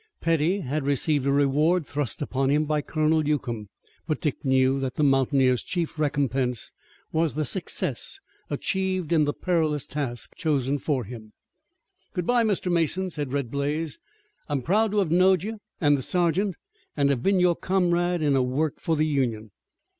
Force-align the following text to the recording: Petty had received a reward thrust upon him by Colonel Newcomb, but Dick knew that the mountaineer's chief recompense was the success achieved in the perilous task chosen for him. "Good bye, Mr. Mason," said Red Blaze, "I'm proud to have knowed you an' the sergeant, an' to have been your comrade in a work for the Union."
Petty 0.19 0.61
had 0.61 0.83
received 0.87 1.27
a 1.27 1.31
reward 1.31 1.85
thrust 1.85 2.23
upon 2.23 2.49
him 2.49 2.65
by 2.65 2.81
Colonel 2.81 3.21
Newcomb, 3.21 3.69
but 4.07 4.19
Dick 4.19 4.43
knew 4.43 4.79
that 4.79 4.95
the 4.95 5.03
mountaineer's 5.03 5.61
chief 5.61 5.99
recompense 5.99 6.71
was 7.11 7.35
the 7.35 7.45
success 7.45 8.19
achieved 8.49 9.13
in 9.13 9.25
the 9.25 9.31
perilous 9.33 9.85
task 9.85 10.33
chosen 10.35 10.79
for 10.79 11.03
him. 11.03 11.33
"Good 12.15 12.25
bye, 12.25 12.43
Mr. 12.43 12.71
Mason," 12.71 13.11
said 13.11 13.31
Red 13.31 13.51
Blaze, 13.51 13.99
"I'm 14.49 14.63
proud 14.63 14.89
to 14.89 14.97
have 14.97 15.11
knowed 15.11 15.43
you 15.43 15.59
an' 15.79 15.93
the 15.93 16.01
sergeant, 16.01 16.55
an' 16.97 17.05
to 17.05 17.11
have 17.11 17.21
been 17.21 17.39
your 17.39 17.55
comrade 17.55 18.23
in 18.23 18.35
a 18.35 18.41
work 18.41 18.79
for 18.79 18.95
the 18.95 19.05
Union." 19.05 19.51